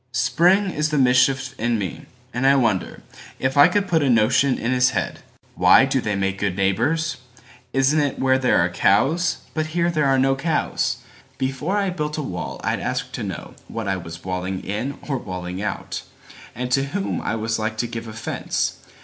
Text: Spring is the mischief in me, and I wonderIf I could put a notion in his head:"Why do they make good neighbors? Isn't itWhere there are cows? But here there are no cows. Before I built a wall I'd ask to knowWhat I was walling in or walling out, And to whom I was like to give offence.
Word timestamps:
Spring 0.17 0.71
is 0.71 0.89
the 0.89 0.97
mischief 0.97 1.53
in 1.59 1.77
me, 1.77 2.07
and 2.33 2.47
I 2.47 2.53
wonderIf 2.55 3.55
I 3.55 3.67
could 3.67 3.87
put 3.87 4.01
a 4.01 4.09
notion 4.09 4.57
in 4.57 4.71
his 4.71 4.89
head:"Why 4.97 5.85
do 5.85 6.01
they 6.01 6.15
make 6.15 6.39
good 6.39 6.57
neighbors? 6.57 7.17
Isn't 7.71 8.17
itWhere 8.19 8.41
there 8.41 8.57
are 8.65 8.69
cows? 8.69 9.41
But 9.53 9.67
here 9.77 9.91
there 9.91 10.05
are 10.07 10.17
no 10.17 10.35
cows. 10.35 11.03
Before 11.37 11.77
I 11.77 11.91
built 11.91 12.17
a 12.17 12.23
wall 12.23 12.59
I'd 12.63 12.79
ask 12.79 13.11
to 13.11 13.21
knowWhat 13.21 13.87
I 13.87 13.97
was 13.97 14.23
walling 14.23 14.63
in 14.63 14.97
or 15.07 15.19
walling 15.19 15.61
out, 15.61 16.01
And 16.55 16.71
to 16.71 16.85
whom 16.85 17.21
I 17.21 17.35
was 17.35 17.59
like 17.59 17.77
to 17.77 17.85
give 17.85 18.07
offence. 18.07 18.79